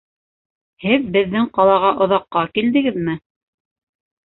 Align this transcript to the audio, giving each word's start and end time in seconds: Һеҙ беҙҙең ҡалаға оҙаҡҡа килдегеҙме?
Һеҙ 0.85 1.05
беҙҙең 1.17 1.45
ҡалаға 1.59 1.93
оҙаҡҡа 2.07 2.45
килдегеҙме? 2.57 3.17